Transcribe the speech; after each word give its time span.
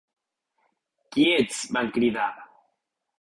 "Quiets", 1.15 1.59
van 1.77 1.93
cridar. 1.99 2.29